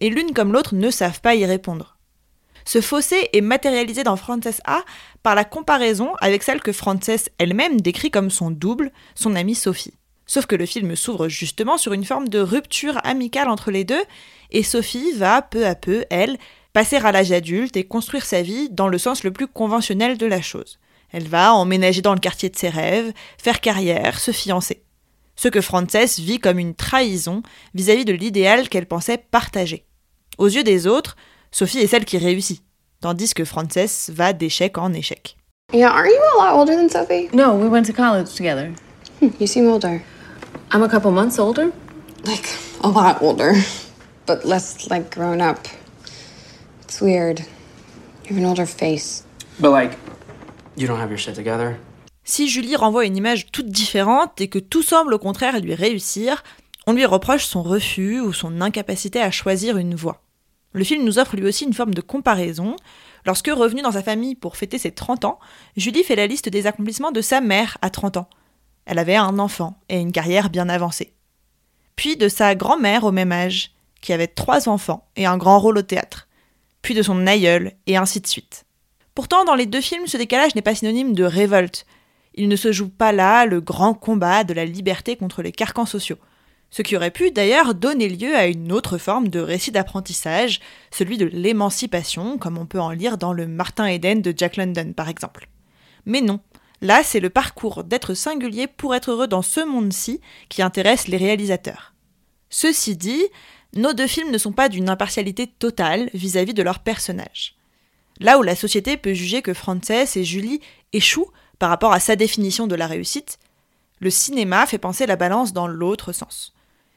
Et 0.00 0.10
l'une 0.10 0.34
comme 0.34 0.52
l'autre 0.52 0.74
ne 0.74 0.90
savent 0.90 1.20
pas 1.20 1.36
y 1.36 1.46
répondre. 1.46 1.95
Ce 2.66 2.80
fossé 2.80 3.30
est 3.32 3.40
matérialisé 3.40 4.02
dans 4.02 4.16
Frances 4.16 4.60
A 4.64 4.84
par 5.22 5.36
la 5.36 5.44
comparaison 5.44 6.14
avec 6.20 6.42
celle 6.42 6.60
que 6.60 6.72
Frances 6.72 7.30
elle-même 7.38 7.80
décrit 7.80 8.10
comme 8.10 8.28
son 8.28 8.50
double, 8.50 8.90
son 9.14 9.36
amie 9.36 9.54
Sophie. 9.54 9.94
Sauf 10.26 10.46
que 10.46 10.56
le 10.56 10.66
film 10.66 10.96
s'ouvre 10.96 11.28
justement 11.28 11.78
sur 11.78 11.92
une 11.92 12.04
forme 12.04 12.28
de 12.28 12.40
rupture 12.40 12.98
amicale 13.04 13.48
entre 13.48 13.70
les 13.70 13.84
deux, 13.84 14.02
et 14.50 14.64
Sophie 14.64 15.12
va 15.12 15.42
peu 15.42 15.64
à 15.64 15.76
peu, 15.76 16.04
elle, 16.10 16.38
passer 16.72 16.96
à 16.96 17.12
l'âge 17.12 17.30
adulte 17.30 17.76
et 17.76 17.84
construire 17.84 18.24
sa 18.24 18.42
vie 18.42 18.68
dans 18.68 18.88
le 18.88 18.98
sens 18.98 19.22
le 19.22 19.30
plus 19.30 19.46
conventionnel 19.46 20.18
de 20.18 20.26
la 20.26 20.42
chose. 20.42 20.80
Elle 21.12 21.28
va 21.28 21.54
emménager 21.54 22.02
dans 22.02 22.14
le 22.14 22.20
quartier 22.20 22.48
de 22.48 22.56
ses 22.56 22.68
rêves, 22.68 23.12
faire 23.38 23.60
carrière, 23.60 24.18
se 24.18 24.32
fiancer. 24.32 24.82
Ce 25.36 25.46
que 25.46 25.60
Frances 25.60 26.18
vit 26.18 26.40
comme 26.40 26.58
une 26.58 26.74
trahison 26.74 27.44
vis-à-vis 27.74 28.04
de 28.04 28.12
l'idéal 28.12 28.68
qu'elle 28.68 28.86
pensait 28.86 29.18
partager. 29.18 29.84
Aux 30.38 30.48
yeux 30.48 30.64
des 30.64 30.88
autres, 30.88 31.16
Sophie 31.58 31.78
est 31.78 31.86
celle 31.86 32.04
qui 32.04 32.18
réussit, 32.18 32.62
tandis 33.00 33.32
que 33.32 33.46
Frances 33.46 34.10
va 34.10 34.34
d'échec 34.34 34.76
en 34.76 34.92
échec. 34.92 35.38
Yeah, 35.72 35.88
are 35.88 36.04
you 36.04 36.20
a 36.34 36.44
lot 36.44 36.60
older 36.60 36.76
than 36.76 36.90
Sophie? 36.90 37.30
No, 37.32 37.54
we 37.54 37.66
went 37.66 37.86
to 37.86 37.94
college 37.94 38.34
together. 38.34 38.74
Hmm, 39.22 39.28
you 39.40 39.46
seem 39.46 39.66
older. 39.66 40.02
I'm 40.70 40.82
a 40.82 40.88
couple 40.90 41.12
months 41.12 41.38
older. 41.38 41.72
Like, 42.26 42.46
a 42.82 42.88
lot 42.88 43.22
older. 43.22 43.54
But 44.26 44.44
less, 44.44 44.90
like, 44.90 45.10
grown 45.10 45.40
up. 45.40 45.66
It's 46.82 47.00
weird. 47.00 47.40
You 48.24 48.36
have 48.36 48.36
an 48.36 48.44
older 48.44 48.66
face. 48.66 49.24
But, 49.58 49.70
like, 49.70 49.96
you 50.76 50.86
don't 50.86 51.00
have 51.00 51.08
your 51.08 51.16
shit 51.16 51.36
together? 51.36 51.78
Si 52.22 52.48
Julie 52.50 52.76
renvoie 52.76 53.06
une 53.06 53.16
image 53.16 53.50
toute 53.50 53.70
différente 53.70 54.38
et 54.42 54.48
que 54.48 54.58
tout 54.58 54.82
semble 54.82 55.14
au 55.14 55.18
contraire 55.18 55.58
lui 55.58 55.74
réussir, 55.74 56.44
on 56.86 56.92
lui 56.92 57.06
reproche 57.06 57.46
son 57.46 57.62
refus 57.62 58.20
ou 58.20 58.34
son 58.34 58.60
incapacité 58.60 59.22
à 59.22 59.30
choisir 59.30 59.78
une 59.78 59.94
voie. 59.94 60.20
Le 60.76 60.84
film 60.84 61.04
nous 61.04 61.18
offre 61.18 61.36
lui 61.36 61.46
aussi 61.46 61.64
une 61.64 61.72
forme 61.72 61.94
de 61.94 62.02
comparaison. 62.02 62.76
Lorsque, 63.24 63.48
revenue 63.48 63.80
dans 63.80 63.92
sa 63.92 64.02
famille 64.02 64.34
pour 64.34 64.58
fêter 64.58 64.76
ses 64.76 64.92
30 64.92 65.24
ans, 65.24 65.38
Julie 65.74 66.04
fait 66.04 66.16
la 66.16 66.26
liste 66.26 66.50
des 66.50 66.66
accomplissements 66.66 67.12
de 67.12 67.22
sa 67.22 67.40
mère 67.40 67.78
à 67.80 67.88
30 67.88 68.18
ans. 68.18 68.28
Elle 68.84 68.98
avait 68.98 69.16
un 69.16 69.38
enfant 69.38 69.80
et 69.88 69.98
une 69.98 70.12
carrière 70.12 70.50
bien 70.50 70.68
avancée. 70.68 71.14
Puis 71.96 72.18
de 72.18 72.28
sa 72.28 72.54
grand-mère 72.54 73.04
au 73.04 73.10
même 73.10 73.32
âge, 73.32 73.70
qui 74.02 74.12
avait 74.12 74.26
trois 74.26 74.68
enfants 74.68 75.08
et 75.16 75.24
un 75.24 75.38
grand 75.38 75.58
rôle 75.58 75.78
au 75.78 75.82
théâtre. 75.82 76.28
Puis 76.82 76.92
de 76.92 77.00
son 77.00 77.26
aïeul, 77.26 77.72
et 77.86 77.96
ainsi 77.96 78.20
de 78.20 78.26
suite. 78.26 78.66
Pourtant, 79.14 79.46
dans 79.46 79.54
les 79.54 79.64
deux 79.64 79.80
films, 79.80 80.06
ce 80.06 80.18
décalage 80.18 80.54
n'est 80.54 80.60
pas 80.60 80.74
synonyme 80.74 81.14
de 81.14 81.24
révolte. 81.24 81.86
Il 82.34 82.48
ne 82.48 82.56
se 82.56 82.70
joue 82.70 82.90
pas 82.90 83.12
là 83.12 83.46
le 83.46 83.62
grand 83.62 83.94
combat 83.94 84.44
de 84.44 84.52
la 84.52 84.66
liberté 84.66 85.16
contre 85.16 85.40
les 85.40 85.52
carcans 85.52 85.86
sociaux. 85.86 86.18
Ce 86.70 86.82
qui 86.82 86.96
aurait 86.96 87.10
pu 87.10 87.30
d'ailleurs 87.30 87.74
donner 87.74 88.08
lieu 88.08 88.34
à 88.34 88.46
une 88.46 88.72
autre 88.72 88.98
forme 88.98 89.28
de 89.28 89.40
récit 89.40 89.70
d'apprentissage, 89.70 90.60
celui 90.90 91.16
de 91.16 91.26
l'émancipation, 91.26 92.38
comme 92.38 92.58
on 92.58 92.66
peut 92.66 92.80
en 92.80 92.90
lire 92.90 93.18
dans 93.18 93.32
le 93.32 93.46
Martin 93.46 93.86
Eden 93.86 94.20
de 94.20 94.34
Jack 94.36 94.56
London 94.56 94.92
par 94.94 95.08
exemple. 95.08 95.48
Mais 96.04 96.20
non, 96.20 96.40
Là, 96.82 97.02
c'est 97.02 97.20
le 97.20 97.30
parcours 97.30 97.84
d'être 97.84 98.14
singulier 98.14 98.66
pour 98.66 98.94
être 98.94 99.10
heureux 99.10 99.28
dans 99.28 99.42
ce 99.42 99.60
monde-ci 99.60 100.20
qui 100.48 100.62
intéresse 100.62 101.08
les 101.08 101.16
réalisateurs. 101.16 101.94
Ceci 102.50 102.96
dit, 102.96 103.24
nos 103.74 103.92
deux 103.92 104.06
films 104.06 104.30
ne 104.30 104.38
sont 104.38 104.52
pas 104.52 104.68
d'une 104.68 104.88
impartialité 104.88 105.46
totale 105.46 106.10
vis-à-vis 106.12 106.54
de 106.54 106.62
leurs 106.62 106.80
personnages. 106.80 107.56
Là 108.20 108.38
où 108.38 108.42
la 108.42 108.56
société 108.56 108.96
peut 108.96 109.14
juger 109.14 109.42
que 109.42 109.54
Frances 109.54 110.16
et 110.16 110.24
Julie 110.24 110.60
échouent 110.92 111.30
par 111.58 111.70
rapport 111.70 111.92
à 111.92 112.00
sa 112.00 112.16
définition 112.16 112.66
de 112.66 112.74
la 112.74 112.86
réussite, 112.86 113.38
le 114.00 114.10
cinéma 114.10 114.66
fait 114.66 114.78
penser 114.78 115.06
la 115.06 115.16
balance 115.16 115.52
dans 115.52 115.66
l'autre 115.66 116.12
sens. 116.12 116.54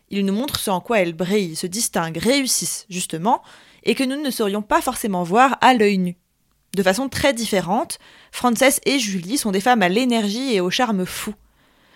Il 0.10 0.26
nous 0.26 0.34
montre 0.34 0.60
ce 0.60 0.72
en 0.72 0.82
quoi 0.82 1.00
elles 1.00 1.14
brillent, 1.14 1.56
se 1.56 1.68
distinguent, 1.68 2.18
réussissent, 2.18 2.86
justement, 2.90 3.42
et 3.84 3.96
que 3.96 4.04
nous 4.04 4.22
ne 4.22 4.32
saurions 4.32 4.62
pas 4.62 4.82
forcément 4.82 5.24
voir 5.24 5.58
à 5.62 5.74
l'œil 5.74 5.98
nu. 5.98 6.18
De 6.76 6.84
façon 6.84 7.10
très 7.10 7.34
différente, 7.34 8.00
Frances 8.32 8.80
et 8.86 9.00
Julie 9.00 9.38
sont 9.38 9.52
des 9.52 9.62
femmes 9.62 9.82
à 9.82 9.90
l'énergie 9.90 10.54
et 10.54 10.62
au 10.62 10.70
charme 10.70 11.06
fou. 11.06 11.34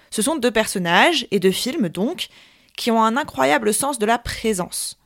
Ce 0.10 0.22
sont 0.22 0.36
deux 0.36 0.52
personnages, 0.52 1.28
et 1.32 1.40
deux 1.40 1.52
films 1.52 1.90
donc, 1.90 2.30
qui 2.78 2.92
ont 2.92 3.04
un 3.04 3.18
incroyable 3.18 3.74
sens 3.74 4.00
de 4.00 4.06
la 4.06 4.18
présence. 4.18 5.00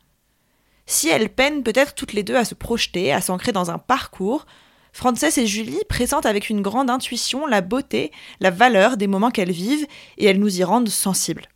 Si 0.86 1.10
elles 1.10 1.30
peinent 1.30 1.64
peut-être 1.64 1.96
toutes 1.96 2.14
les 2.14 2.24
deux 2.24 2.36
à 2.36 2.46
se 2.46 2.56
projeter, 2.56 3.12
à 3.12 3.22
s'ancrer 3.22 3.52
dans 3.52 3.72
un 3.72 3.78
parcours, 3.78 4.46
Frances 4.94 5.38
et 5.38 5.46
Julie 5.46 5.80
pressentent 5.88 6.26
avec 6.26 6.50
une 6.50 6.62
grande 6.62 6.90
intuition 6.90 7.46
la 7.46 7.62
beauté, 7.62 8.12
la 8.40 8.52
valeur 8.52 8.98
des 8.98 9.08
moments 9.08 9.32
qu'elles 9.32 9.52
vivent, 9.52 9.86
et 10.18 10.26
elles 10.26 10.40
nous 10.40 10.60
y 10.60 10.64
rendent 10.64 10.90
sensibles. 10.90 11.48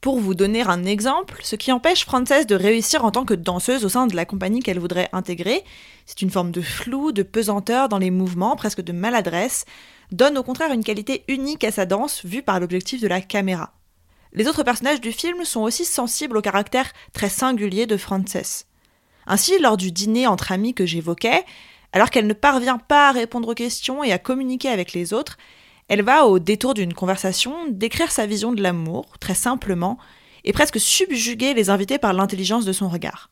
Pour 0.00 0.18
vous 0.18 0.32
donner 0.32 0.62
un 0.62 0.84
exemple, 0.84 1.40
ce 1.42 1.56
qui 1.56 1.72
empêche 1.72 2.06
Frances 2.06 2.46
de 2.46 2.54
réussir 2.54 3.04
en 3.04 3.10
tant 3.10 3.26
que 3.26 3.34
danseuse 3.34 3.84
au 3.84 3.90
sein 3.90 4.06
de 4.06 4.16
la 4.16 4.24
compagnie 4.24 4.60
qu'elle 4.60 4.78
voudrait 4.78 5.10
intégrer, 5.12 5.62
c'est 6.06 6.22
une 6.22 6.30
forme 6.30 6.52
de 6.52 6.62
flou, 6.62 7.12
de 7.12 7.22
pesanteur 7.22 7.90
dans 7.90 7.98
les 7.98 8.10
mouvements, 8.10 8.56
presque 8.56 8.80
de 8.80 8.92
maladresse, 8.92 9.66
donne 10.10 10.38
au 10.38 10.42
contraire 10.42 10.72
une 10.72 10.84
qualité 10.84 11.22
unique 11.28 11.64
à 11.64 11.70
sa 11.70 11.84
danse 11.84 12.24
vue 12.24 12.42
par 12.42 12.60
l'objectif 12.60 13.02
de 13.02 13.08
la 13.08 13.20
caméra. 13.20 13.74
Les 14.32 14.48
autres 14.48 14.62
personnages 14.62 15.02
du 15.02 15.12
film 15.12 15.44
sont 15.44 15.60
aussi 15.60 15.84
sensibles 15.84 16.38
au 16.38 16.42
caractère 16.42 16.90
très 17.12 17.28
singulier 17.28 17.86
de 17.86 17.98
Frances. 17.98 18.64
Ainsi, 19.26 19.58
lors 19.58 19.76
du 19.76 19.92
dîner 19.92 20.26
entre 20.26 20.50
amis 20.50 20.72
que 20.72 20.86
j'évoquais, 20.86 21.44
alors 21.92 22.08
qu'elle 22.08 22.26
ne 22.26 22.32
parvient 22.32 22.78
pas 22.78 23.08
à 23.08 23.12
répondre 23.12 23.48
aux 23.48 23.54
questions 23.54 24.02
et 24.02 24.12
à 24.12 24.18
communiquer 24.18 24.70
avec 24.70 24.94
les 24.94 25.12
autres, 25.12 25.36
elle 25.90 26.02
va, 26.02 26.24
au 26.26 26.38
détour 26.38 26.72
d'une 26.72 26.94
conversation, 26.94 27.52
décrire 27.68 28.12
sa 28.12 28.24
vision 28.24 28.52
de 28.52 28.62
l'amour, 28.62 29.06
très 29.18 29.34
simplement, 29.34 29.98
et 30.44 30.52
presque 30.52 30.78
subjuguer 30.78 31.52
les 31.52 31.68
invités 31.68 31.98
par 31.98 32.12
l'intelligence 32.12 32.64
de 32.64 32.72
son 32.72 32.88
regard. 32.88 33.30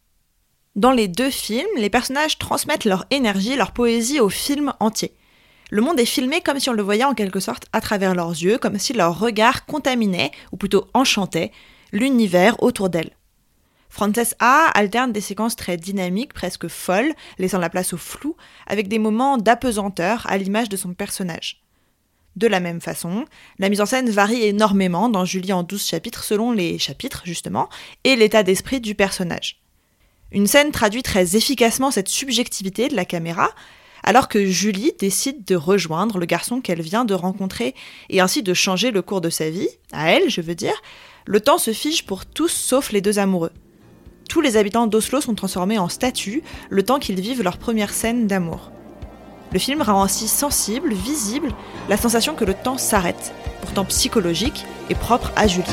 Dans 0.74 0.90
les 0.90 1.06
deux 1.06 1.30
films, 1.30 1.68
les 1.76 1.88
personnages 1.88 2.36
transmettent 2.36 2.84
leur 2.84 3.06
énergie, 3.12 3.54
leur 3.54 3.70
poésie 3.70 4.18
au 4.18 4.28
film 4.28 4.72
entier. 4.80 5.14
Le 5.70 5.82
monde 5.82 6.00
est 6.00 6.04
filmé 6.04 6.40
comme 6.40 6.58
si 6.58 6.68
on 6.68 6.72
le 6.72 6.82
voyait 6.82 7.04
en 7.04 7.14
quelque 7.14 7.38
sorte 7.38 7.66
à 7.72 7.80
travers 7.80 8.16
leurs 8.16 8.30
yeux, 8.30 8.58
comme 8.58 8.80
si 8.80 8.92
leur 8.92 9.20
regard 9.20 9.64
contaminait, 9.64 10.32
ou 10.50 10.56
plutôt 10.56 10.88
enchantait, 10.94 11.52
l'univers 11.92 12.60
autour 12.60 12.90
d'elle. 12.90 13.12
Frances 13.88 14.34
A 14.40 14.66
alterne 14.74 15.12
des 15.12 15.20
séquences 15.20 15.54
très 15.54 15.76
dynamiques, 15.76 16.34
presque 16.34 16.66
folles, 16.66 17.14
laissant 17.38 17.58
la 17.58 17.70
place 17.70 17.92
au 17.92 17.98
flou, 17.98 18.34
avec 18.66 18.88
des 18.88 18.98
moments 18.98 19.38
d'apesanteur 19.38 20.26
à 20.28 20.36
l'image 20.38 20.68
de 20.68 20.76
son 20.76 20.92
personnage. 20.92 21.62
De 22.38 22.46
la 22.46 22.60
même 22.60 22.80
façon, 22.80 23.24
la 23.58 23.68
mise 23.68 23.80
en 23.80 23.86
scène 23.86 24.10
varie 24.10 24.44
énormément 24.44 25.08
dans 25.08 25.24
Julie 25.24 25.52
en 25.52 25.64
12 25.64 25.84
chapitres 25.84 26.22
selon 26.22 26.52
les 26.52 26.78
chapitres, 26.78 27.22
justement, 27.24 27.68
et 28.04 28.14
l'état 28.14 28.44
d'esprit 28.44 28.80
du 28.80 28.94
personnage. 28.94 29.60
Une 30.30 30.46
scène 30.46 30.70
traduit 30.70 31.02
très 31.02 31.34
efficacement 31.34 31.90
cette 31.90 32.08
subjectivité 32.08 32.86
de 32.86 32.94
la 32.94 33.04
caméra, 33.04 33.50
alors 34.04 34.28
que 34.28 34.46
Julie 34.46 34.92
décide 35.00 35.44
de 35.46 35.56
rejoindre 35.56 36.18
le 36.18 36.26
garçon 36.26 36.60
qu'elle 36.60 36.80
vient 36.80 37.04
de 37.04 37.12
rencontrer 37.12 37.74
et 38.08 38.20
ainsi 38.20 38.44
de 38.44 38.54
changer 38.54 38.92
le 38.92 39.02
cours 39.02 39.20
de 39.20 39.30
sa 39.30 39.50
vie, 39.50 39.70
à 39.90 40.12
elle, 40.12 40.30
je 40.30 40.40
veux 40.40 40.54
dire, 40.54 40.80
le 41.26 41.40
temps 41.40 41.58
se 41.58 41.72
fige 41.72 42.06
pour 42.06 42.24
tous 42.24 42.52
sauf 42.52 42.92
les 42.92 43.00
deux 43.00 43.18
amoureux. 43.18 43.52
Tous 44.28 44.40
les 44.40 44.56
habitants 44.56 44.86
d'Oslo 44.86 45.20
sont 45.20 45.34
transformés 45.34 45.80
en 45.80 45.88
statues 45.88 46.44
le 46.70 46.84
temps 46.84 47.00
qu'ils 47.00 47.20
vivent 47.20 47.42
leur 47.42 47.58
première 47.58 47.92
scène 47.92 48.28
d'amour. 48.28 48.70
Le 49.52 49.58
film 49.58 49.82
rend 49.82 50.02
ainsi 50.02 50.28
sensible, 50.28 50.92
visible, 50.92 51.52
la 51.88 51.96
sensation 51.96 52.34
que 52.34 52.44
le 52.44 52.54
temps 52.54 52.78
s'arrête, 52.78 53.32
pourtant 53.62 53.84
psychologique 53.86 54.66
et 54.90 54.94
propre 54.94 55.32
à 55.36 55.46
Julie. 55.46 55.64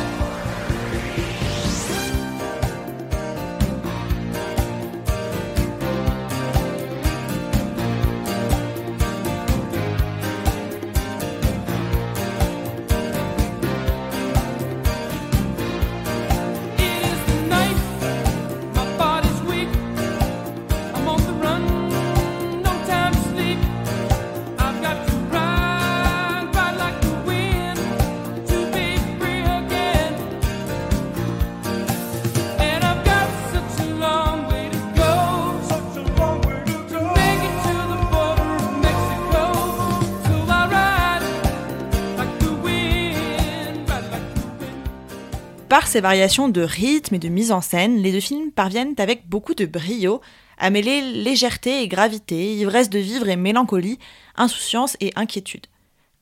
Par 45.76 45.88
ces 45.88 46.00
variations 46.00 46.48
de 46.48 46.62
rythme 46.62 47.16
et 47.16 47.20
de 47.20 47.28
mise 47.28 47.52
en 47.52 47.60
scène, 47.60 47.98
les 47.98 48.14
deux 48.14 48.22
films 48.22 48.50
parviennent 48.50 48.96
avec 48.98 49.28
beaucoup 49.28 49.54
de 49.54 49.66
brio 49.66 50.22
à 50.58 50.70
mêler 50.70 51.02
légèreté 51.02 51.82
et 51.82 51.90
gravité, 51.90 52.56
ivresse 52.56 52.90
de 52.90 52.98
vivre 52.98 53.28
et 53.28 53.36
mélancolie, 53.36 54.00
insouciance 54.38 54.96
et 55.02 55.12
inquiétude, 55.18 55.66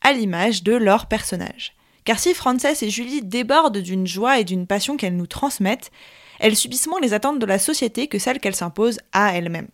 à 0.02 0.12
l'image 0.12 0.64
de 0.64 0.74
leurs 0.74 1.06
personnages. 1.06 1.76
Car 2.04 2.18
si 2.18 2.34
Frances 2.34 2.82
et 2.82 2.90
Julie 2.90 3.22
débordent 3.22 3.78
d'une 3.78 4.08
joie 4.08 4.40
et 4.40 4.44
d'une 4.44 4.66
passion 4.66 4.98
qu'elles 4.98 5.16
nous 5.16 5.28
transmettent, 5.28 5.92
elles 6.40 6.56
subissent 6.56 6.88
moins 6.88 7.00
les 7.00 7.14
attentes 7.14 7.38
de 7.38 7.46
la 7.46 7.60
société 7.60 8.08
que 8.08 8.18
celles 8.18 8.40
qu'elles 8.40 8.56
s'imposent 8.56 9.02
à 9.12 9.38
elles-mêmes. 9.38 9.70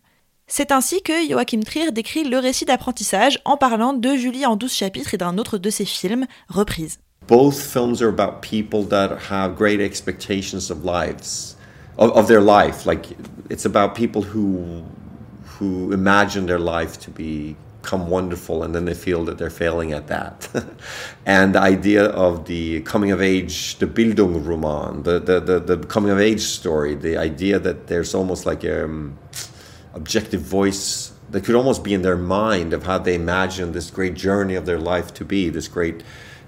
C'est 0.46 0.74
ainsi 0.74 1.02
que 1.02 1.26
Joachim 1.30 1.62
Trier 1.62 1.94
décrit 1.94 2.26
le 2.26 2.38
récit 2.38 2.66
d'apprentissage 2.66 3.40
en 3.46 3.56
parlant 3.56 3.94
de 3.94 4.14
Julie 4.18 4.46
en 4.46 4.58
douze 4.58 4.74
chapitres 4.74 5.14
et 5.14 5.18
d'un 5.18 5.38
autre 5.38 5.58
de 5.58 5.70
ses 5.70 5.86
films, 5.86 6.28
Reprise. 6.50 7.00
Both 7.28 7.62
films 7.62 8.02
are 8.02 8.10
about 8.10 8.42
people 8.42 8.84
that 8.86 9.18
have 9.24 9.56
great 9.56 9.80
expectations 9.80 10.72
of 10.72 10.84
lives 10.84 11.56
of, 12.00 12.12
of 12.14 12.28
their 12.28 12.42
life. 12.42 12.86
Like 12.86 13.06
it's 13.50 13.66
about 13.66 13.94
people 13.94 14.24
who 14.24 14.84
who 15.44 15.92
imagine 15.92 16.46
their 16.46 16.58
life 16.58 16.98
to 17.02 17.12
become 17.12 18.10
wonderful 18.10 18.64
and 18.64 18.74
then 18.74 18.86
they 18.86 18.94
feel 18.94 19.26
that 19.26 19.38
they're 19.38 19.50
failing 19.50 19.92
at 19.92 20.08
that. 20.08 20.50
And 21.26 21.54
the 21.54 21.60
idea 21.60 22.06
of 22.06 22.46
the 22.46 22.82
coming 22.82 23.12
of 23.12 23.22
age 23.22 23.76
the 23.76 23.86
bildungsroman 23.86 25.04
the, 25.04 25.20
the, 25.20 25.40
the, 25.40 25.60
the 25.60 25.78
coming 25.86 26.12
of 26.12 26.20
age 26.20 26.42
story 26.42 26.96
the 26.96 27.18
idea 27.18 27.60
that 27.60 27.88
there's 27.88 28.16
almost 28.16 28.46
like 28.46 28.64
a 28.64 28.86
um, 28.86 29.20
objective 29.94 30.42
voice 30.42 31.12
that 31.30 31.44
could 31.44 31.56
almost 31.56 31.84
be 31.84 31.94
in 31.94 32.02
their 32.02 32.18
mind 32.18 32.74
of 32.74 32.84
how 32.84 32.98
they 32.98 33.14
imagine 33.14 33.74
this 33.74 33.92
great 33.92 34.16
journey 34.16 34.56
of 34.56 34.66
their 34.66 34.80
life 34.80 35.14
to 35.14 35.24
be 35.26 35.50
this 35.50 35.68
great 35.68 36.02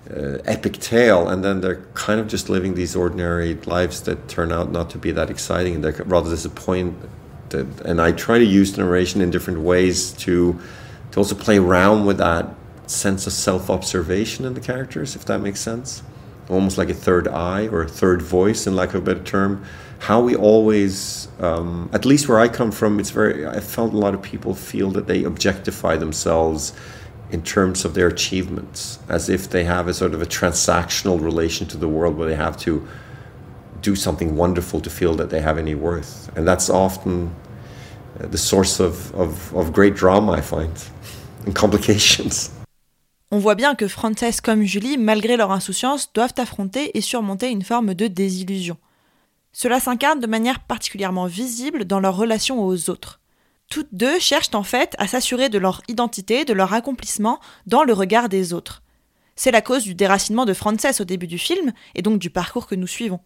uh, 0.09 0.39
epic 0.45 0.73
tale, 0.79 1.29
and 1.29 1.43
then 1.43 1.61
they're 1.61 1.83
kind 1.93 2.19
of 2.19 2.27
just 2.27 2.49
living 2.49 2.73
these 2.73 2.95
ordinary 2.95 3.53
lives 3.65 4.01
that 4.01 4.27
turn 4.27 4.51
out 4.51 4.71
not 4.71 4.89
to 4.89 4.97
be 4.97 5.11
that 5.11 5.29
exciting, 5.29 5.75
and 5.75 5.83
they're 5.83 6.03
rather 6.05 6.29
disappointed. 6.29 6.95
And 7.85 8.01
I 8.01 8.11
try 8.13 8.39
to 8.39 8.45
use 8.45 8.77
narration 8.77 9.21
in 9.21 9.29
different 9.29 9.59
ways 9.59 10.13
to 10.13 10.59
to 11.11 11.19
also 11.19 11.35
play 11.35 11.57
around 11.57 12.05
with 12.05 12.17
that 12.17 12.45
sense 12.87 13.27
of 13.27 13.33
self-observation 13.33 14.45
in 14.45 14.53
the 14.53 14.61
characters, 14.61 15.15
if 15.15 15.25
that 15.25 15.39
makes 15.39 15.59
sense. 15.59 16.03
Almost 16.49 16.77
like 16.77 16.89
a 16.89 16.93
third 16.93 17.27
eye 17.27 17.67
or 17.67 17.81
a 17.83 17.87
third 17.87 18.21
voice, 18.21 18.65
in 18.65 18.75
lack 18.75 18.89
of 18.89 18.95
a 18.95 19.01
better 19.01 19.23
term. 19.23 19.65
How 19.99 20.19
we 20.21 20.35
always, 20.35 21.27
um, 21.39 21.89
at 21.93 22.05
least 22.05 22.27
where 22.27 22.39
I 22.39 22.47
come 22.47 22.71
from, 22.71 22.99
it's 22.99 23.11
very. 23.11 23.45
I 23.45 23.59
felt 23.59 23.93
a 23.93 23.97
lot 23.97 24.13
of 24.13 24.21
people 24.21 24.55
feel 24.55 24.89
that 24.91 25.07
they 25.07 25.23
objectify 25.23 25.97
themselves 25.97 26.73
in 27.31 27.41
terms 27.41 27.85
of 27.85 27.93
their 27.93 28.07
achievements, 28.07 28.99
as 29.07 29.29
if 29.29 29.49
they 29.49 29.63
have 29.63 29.87
a 29.87 29.93
sort 29.93 30.13
of 30.13 30.21
a 30.21 30.25
transactional 30.25 31.21
relation 31.21 31.65
to 31.67 31.77
the 31.77 31.87
world 31.87 32.17
where 32.17 32.27
they 32.27 32.35
have 32.35 32.57
to 32.57 32.85
do 33.81 33.95
something 33.95 34.35
wonderful 34.35 34.81
to 34.81 34.89
feel 34.89 35.15
that 35.15 35.29
they 35.29 35.41
have 35.41 35.57
any 35.57 35.73
worth. 35.73 36.29
And 36.35 36.47
that's 36.47 36.69
often 36.69 37.33
uh, 38.19 38.27
the 38.27 38.37
source 38.37 38.79
of, 38.79 39.13
of, 39.15 39.55
of 39.55 39.71
great 39.71 39.95
drama, 39.95 40.33
I 40.33 40.41
find, 40.41 40.71
and 41.45 41.55
complications. 41.55 42.51
On 43.33 43.39
voit 43.39 43.55
bien 43.55 43.75
que 43.75 43.87
Frances 43.87 44.41
comme 44.41 44.63
Julie, 44.63 44.97
malgré 44.97 45.37
leur 45.37 45.51
insouciance, 45.51 46.11
doivent 46.13 46.33
affronter 46.37 46.97
et 46.97 47.01
surmonter 47.01 47.49
une 47.49 47.63
forme 47.63 47.93
de 47.93 48.07
désillusion. 48.07 48.77
Cela 49.53 49.79
s'incarne 49.79 50.19
de 50.19 50.27
manière 50.27 50.59
particulièrement 50.59 51.27
visible 51.27 51.85
dans 51.85 52.01
leur 52.01 52.17
relation 52.17 52.61
aux 52.61 52.89
autres. 52.89 53.20
Toutes 53.71 53.93
deux 53.93 54.19
cherchent 54.19 54.53
en 54.53 54.63
fait 54.63 54.95
à 54.97 55.07
s'assurer 55.07 55.47
de 55.47 55.57
leur 55.57 55.81
identité, 55.87 56.43
de 56.43 56.51
leur 56.51 56.73
accomplissement 56.73 57.39
dans 57.67 57.85
le 57.85 57.93
regard 57.93 58.27
des 58.27 58.51
autres. 58.51 58.83
C'est 59.37 59.49
la 59.49 59.61
cause 59.61 59.83
du 59.83 59.95
déracinement 59.95 60.43
de 60.43 60.53
Frances 60.53 60.99
au 60.99 61.05
début 61.05 61.25
du 61.25 61.37
film, 61.37 61.71
et 61.95 62.01
donc 62.01 62.19
du 62.19 62.29
parcours 62.29 62.67
que 62.67 62.75
nous 62.75 62.85
suivons. 62.85 63.21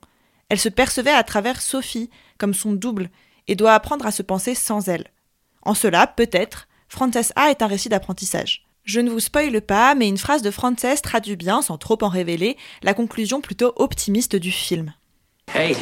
Elle 0.50 0.60
se 0.60 0.70
percevait 0.70 1.10
à 1.10 1.24
travers 1.24 1.64
Sophie, 1.64 2.12
comme 2.38 2.54
son 2.54 2.74
double, 2.74 3.10
et 3.48 3.56
doit 3.56 3.74
apprendre 3.74 4.06
à 4.06 4.12
se 4.12 4.22
penser 4.22 4.54
sans 4.54 4.88
elle. 4.88 5.08
En 5.64 5.74
cela, 5.74 6.06
peut-être, 6.06 6.68
Frances 6.90 7.34
A 7.36 7.50
est 7.50 7.64
un 7.64 7.68
récit 7.68 7.90
d'apprentissage. 7.90 8.68
Je 8.84 9.00
ne 9.00 9.10
vous 9.10 9.20
spoile 9.20 9.62
pas, 9.62 9.96
mais 9.96 10.08
une 10.08 10.20
phrase 10.20 10.44
de 10.44 10.52
Frances 10.52 11.02
traduit 11.02 11.38
bien, 11.38 11.64
sans 11.64 11.80
trop 11.80 11.98
en 12.04 12.08
révéler, 12.08 12.56
la 12.84 12.94
conclusion 12.94 13.42
plutôt 13.42 13.74
optimiste 13.78 14.36
du 14.36 14.52
film. 14.52 14.94
Hey, 15.56 15.76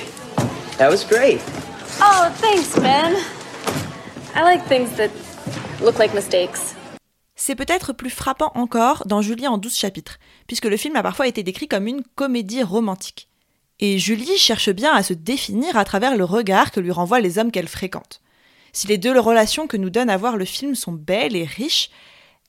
that 0.77 0.89
was 0.89 1.03
great. 1.03 1.41
Oh, 1.99 2.29
thanks, 2.39 2.79
Ben. 2.81 3.13
I 4.35 4.41
like 4.41 4.65
things 4.67 4.89
that 4.97 5.09
look 5.83 5.99
like 5.99 6.11
mistakes. 6.15 6.75
C'est 7.35 7.53
peut-être 7.53 7.93
plus 7.93 8.09
frappant 8.09 8.51
encore 8.55 9.05
dans 9.05 9.21
Julie 9.21 9.47
en 9.47 9.59
12 9.59 9.77
chapitres, 9.77 10.17
puisque 10.47 10.65
le 10.65 10.75
film 10.75 10.95
a 10.95 11.03
parfois 11.03 11.27
été 11.27 11.43
décrit 11.43 11.67
comme 11.67 11.85
une 11.85 12.01
comédie 12.15 12.63
romantique. 12.63 13.29
Et 13.79 13.99
Julie 13.99 14.37
cherche 14.37 14.71
bien 14.71 14.91
à 14.91 15.03
se 15.03 15.13
définir 15.13 15.77
à 15.77 15.85
travers 15.85 16.17
le 16.17 16.23
regard 16.23 16.71
que 16.71 16.79
lui 16.79 16.89
renvoient 16.89 17.19
les 17.19 17.37
hommes 17.37 17.51
qu'elle 17.51 17.67
fréquente. 17.67 18.21
Si 18.71 18.87
les 18.87 18.97
deux 18.97 19.19
relations 19.19 19.67
que 19.67 19.77
nous 19.77 19.91
donne 19.91 20.09
à 20.09 20.17
voir 20.17 20.35
le 20.35 20.45
film 20.45 20.73
sont 20.73 20.93
belles 20.93 21.35
et 21.35 21.45
riches, 21.45 21.91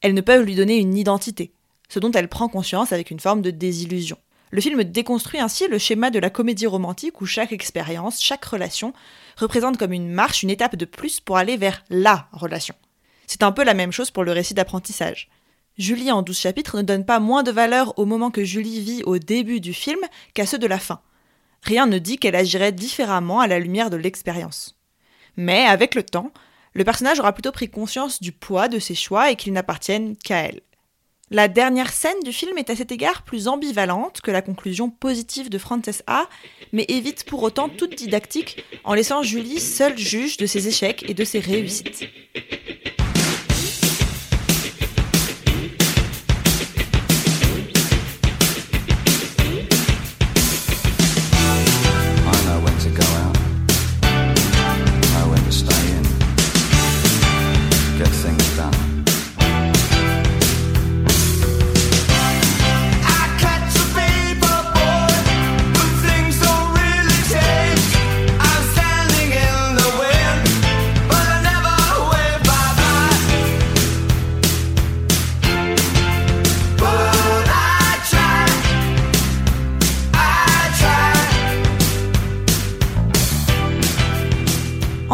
elles 0.00 0.14
ne 0.14 0.22
peuvent 0.22 0.44
lui 0.44 0.54
donner 0.54 0.78
une 0.78 0.96
identité, 0.96 1.52
ce 1.90 1.98
dont 1.98 2.12
elle 2.12 2.28
prend 2.28 2.48
conscience 2.48 2.92
avec 2.92 3.10
une 3.10 3.20
forme 3.20 3.42
de 3.42 3.50
désillusion. 3.50 4.16
Le 4.50 4.60
film 4.60 4.84
déconstruit 4.84 5.40
ainsi 5.40 5.66
le 5.68 5.78
schéma 5.78 6.10
de 6.10 6.18
la 6.18 6.30
comédie 6.30 6.66
romantique 6.66 7.20
où 7.20 7.26
chaque 7.26 7.52
expérience, 7.52 8.22
chaque 8.22 8.44
relation 8.44 8.92
représente 9.36 9.78
comme 9.78 9.92
une 9.92 10.12
marche, 10.12 10.42
une 10.42 10.50
étape 10.50 10.76
de 10.76 10.84
plus 10.84 11.20
pour 11.20 11.36
aller 11.36 11.56
vers 11.56 11.82
LA 11.90 12.28
relation. 12.32 12.74
C'est 13.26 13.42
un 13.42 13.52
peu 13.52 13.64
la 13.64 13.74
même 13.74 13.92
chose 13.92 14.10
pour 14.10 14.24
le 14.24 14.32
récit 14.32 14.54
d'apprentissage. 14.54 15.28
Julie 15.76 16.12
en 16.12 16.22
12 16.22 16.38
chapitres 16.38 16.76
ne 16.76 16.82
donne 16.82 17.04
pas 17.04 17.18
moins 17.18 17.42
de 17.42 17.50
valeur 17.50 17.98
au 17.98 18.04
moment 18.04 18.30
que 18.30 18.44
Julie 18.44 18.80
vit 18.80 19.02
au 19.04 19.18
début 19.18 19.60
du 19.60 19.74
film 19.74 19.98
qu'à 20.34 20.46
ceux 20.46 20.58
de 20.58 20.68
la 20.68 20.78
fin. 20.78 21.00
Rien 21.62 21.86
ne 21.86 21.98
dit 21.98 22.18
qu'elle 22.18 22.36
agirait 22.36 22.72
différemment 22.72 23.40
à 23.40 23.48
la 23.48 23.58
lumière 23.58 23.90
de 23.90 23.96
l'expérience. 23.96 24.78
Mais 25.36 25.64
avec 25.64 25.94
le 25.94 26.04
temps, 26.04 26.30
le 26.74 26.84
personnage 26.84 27.18
aura 27.18 27.32
plutôt 27.32 27.50
pris 27.50 27.70
conscience 27.70 28.20
du 28.20 28.30
poids 28.30 28.68
de 28.68 28.78
ses 28.78 28.94
choix 28.94 29.30
et 29.30 29.36
qu'ils 29.36 29.52
n'appartiennent 29.52 30.16
qu'à 30.16 30.42
elle. 30.42 30.60
La 31.34 31.48
dernière 31.48 31.92
scène 31.92 32.20
du 32.22 32.32
film 32.32 32.58
est 32.58 32.70
à 32.70 32.76
cet 32.76 32.92
égard 32.92 33.22
plus 33.22 33.48
ambivalente 33.48 34.20
que 34.20 34.30
la 34.30 34.40
conclusion 34.40 34.88
positive 34.88 35.50
de 35.50 35.58
Frances 35.58 36.04
A, 36.06 36.28
mais 36.72 36.84
évite 36.86 37.24
pour 37.24 37.42
autant 37.42 37.68
toute 37.68 37.96
didactique 37.96 38.64
en 38.84 38.94
laissant 38.94 39.24
Julie 39.24 39.58
seule 39.58 39.98
juge 39.98 40.36
de 40.36 40.46
ses 40.46 40.68
échecs 40.68 41.04
et 41.08 41.12
de 41.12 41.24
ses 41.24 41.40
réussites. 41.40 42.08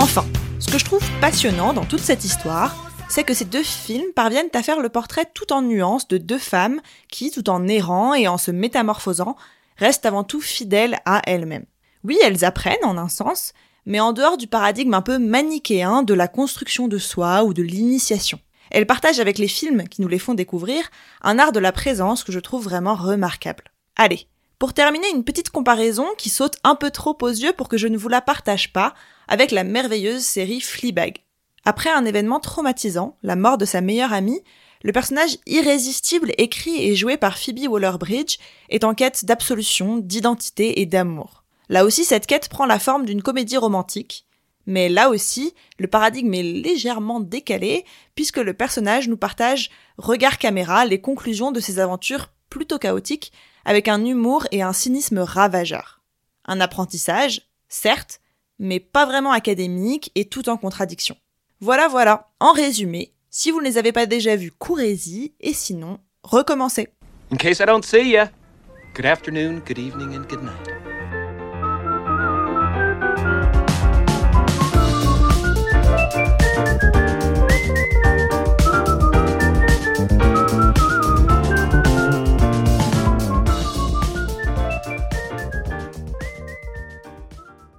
Enfin, 0.03 0.25
ce 0.59 0.73
que 0.73 0.79
je 0.79 0.85
trouve 0.87 1.07
passionnant 1.21 1.75
dans 1.75 1.85
toute 1.85 2.01
cette 2.01 2.25
histoire, 2.25 2.91
c'est 3.11 3.23
que 3.23 3.35
ces 3.35 3.45
deux 3.45 3.63
films 3.63 4.13
parviennent 4.15 4.49
à 4.55 4.63
faire 4.63 4.81
le 4.81 4.89
portrait 4.89 5.27
tout 5.35 5.53
en 5.53 5.61
nuances 5.61 6.09
de 6.09 6.17
deux 6.17 6.39
femmes 6.39 6.81
qui, 7.11 7.31
tout 7.31 7.51
en 7.51 7.69
errant 7.69 8.15
et 8.15 8.27
en 8.27 8.39
se 8.39 8.51
métamorphosant, 8.51 9.37
restent 9.77 10.07
avant 10.07 10.25
tout 10.25 10.41
fidèles 10.41 10.99
à 11.05 11.21
elles-mêmes. 11.27 11.67
Oui, 12.03 12.19
elles 12.25 12.47
apprennent 12.47 12.83
en 12.83 12.97
un 12.97 13.11
sens, 13.11 13.53
mais 13.85 14.01
en 14.01 14.15
dehors 14.15 14.39
du 14.39 14.47
paradigme 14.47 14.95
un 14.95 15.03
peu 15.03 15.19
manichéen 15.19 16.03
de 16.03 16.15
la 16.15 16.29
construction 16.29 16.89
de 16.89 16.97
soi 16.97 17.45
ou 17.45 17.53
de 17.53 17.63
l'initiation. 17.63 18.41
Elles 18.71 18.87
partagent 18.87 19.21
avec 19.21 19.37
les 19.37 19.49
films 19.49 19.87
qui 19.87 20.01
nous 20.01 20.09
les 20.09 20.19
font 20.19 20.35
découvrir 20.35 20.83
un 21.21 21.39
art 21.39 21.53
de 21.53 21.61
la 21.61 21.73
présence 21.73 22.25
que 22.25 22.33
je 22.33 22.41
trouve 22.41 22.65
vraiment 22.65 22.95
remarquable. 22.95 23.65
Allez, 23.97 24.29
pour 24.61 24.75
terminer, 24.75 25.09
une 25.15 25.25
petite 25.25 25.49
comparaison 25.49 26.07
qui 26.19 26.29
saute 26.29 26.57
un 26.65 26.75
peu 26.75 26.91
trop 26.91 27.17
aux 27.23 27.29
yeux 27.29 27.55
pour 27.55 27.69
que 27.69 27.79
je 27.79 27.89
ne 27.89 27.97
vous 27.97 28.11
la 28.11 28.21
partage 28.21 28.75
pas 28.75 28.95
avec 29.31 29.53
la 29.53 29.65
merveilleuse 29.65 30.25
série 30.25 30.61
Fleabag. 30.61 31.19
Après 31.65 31.89
un 31.89 32.05
événement 32.05 32.41
traumatisant, 32.41 33.17
la 33.23 33.37
mort 33.37 33.59
de 33.59 33.65
sa 33.65 33.81
meilleure 33.81 34.13
amie, 34.13 34.43
le 34.83 34.93
personnage 34.93 35.39
irrésistible 35.47 36.33
écrit 36.37 36.83
et 36.83 36.97
joué 36.97 37.17
par 37.17 37.39
Phoebe 37.39 37.69
Waller-Bridge 37.69 38.39
est 38.71 38.83
en 38.83 38.93
quête 38.93 39.25
d'absolution, 39.25 39.99
d'identité 39.99 40.81
et 40.81 40.87
d'amour. 40.87 41.45
Là 41.69 41.85
aussi, 41.85 42.05
cette 42.05 42.27
quête 42.27 42.49
prend 42.49 42.67
la 42.67 42.81
forme 42.81 43.07
d'une 43.07 43.23
comédie 43.23 43.57
romantique, 43.57 44.27
mais 44.67 44.89
là 44.89 45.11
aussi, 45.11 45.55
le 45.79 45.87
paradigme 45.87 46.35
est 46.35 46.43
légèrement 46.43 47.21
décalé 47.21 47.85
puisque 48.17 48.39
le 48.39 48.55
personnage 48.55 49.09
nous 49.09 49.17
partage 49.17 49.71
regard 49.97 50.39
caméra 50.39 50.85
les 50.87 51.01
conclusions 51.01 51.53
de 51.53 51.61
ses 51.61 51.79
aventures 51.79 52.31
plutôt 52.49 52.79
chaotiques 52.79 53.33
avec 53.65 53.87
un 53.87 54.05
humour 54.05 54.47
et 54.51 54.63
un 54.63 54.73
cynisme 54.73 55.21
ravageur. 55.21 56.01
Un 56.47 56.61
apprentissage, 56.61 57.43
certes, 57.69 58.21
mais 58.61 58.79
pas 58.79 59.07
vraiment 59.07 59.33
académique 59.33 60.13
et 60.15 60.27
tout 60.27 60.49
en 60.49 60.57
contradiction. 60.57 61.17
Voilà, 61.61 61.89
voilà. 61.89 62.29
En 62.39 62.53
résumé, 62.53 63.13
si 63.31 63.51
vous 63.51 63.61
ne 63.61 63.65
les 63.65 63.79
avez 63.79 63.91
pas 63.91 64.07
déjà 64.07 64.37
vus, 64.37 64.53
courez-y, 64.53 65.33
et 65.41 65.53
sinon, 65.53 65.99
recommencez. 66.23 66.89